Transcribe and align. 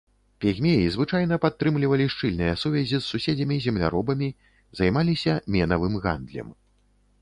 Пігмеі 0.43 0.85
звычайна 0.95 1.37
падтрымлівалі 1.43 2.07
шчыльныя 2.15 2.57
сувязі 2.63 2.97
з 2.99 3.03
суседзямі-земляробамі, 3.11 4.33
займаліся 4.81 5.41
менавым 5.59 5.93
гандлем. 6.05 6.49